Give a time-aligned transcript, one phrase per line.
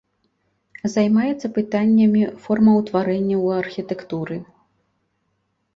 [0.93, 4.37] Займаецца пытаннямі формаўтварэння ў архітэктуры.